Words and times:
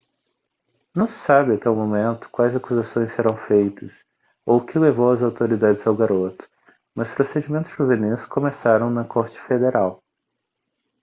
não 0.95 1.05
se 1.05 1.13
sabe 1.13 1.53
até 1.53 1.69
o 1.69 1.75
momento 1.75 2.27
quais 2.31 2.55
acusações 2.55 3.11
serão 3.13 3.37
feitas 3.37 4.03
ou 4.43 4.57
o 4.57 4.65
que 4.65 4.79
levou 4.79 5.11
as 5.11 5.21
autoridades 5.21 5.85
ao 5.85 5.95
garoto 5.95 6.49
mas 6.95 7.13
procedimentos 7.13 7.69
juvenis 7.69 8.25
começaram 8.25 8.89
na 8.89 9.03
corte 9.03 9.37
federal 9.37 10.01